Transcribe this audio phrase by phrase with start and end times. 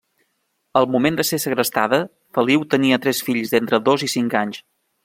[0.79, 2.01] Al moment de ser segrestada,
[2.39, 4.69] Feliu tenia tres fills d'entre dos i cinc anys.